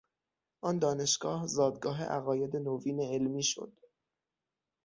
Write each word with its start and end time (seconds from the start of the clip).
آن 0.61 0.79
دانشگاه 0.79 1.47
زادگاه 1.47 2.03
عقاید 2.03 2.55
نوین 2.57 2.99
علمی 3.01 3.43
شد. 3.43 3.73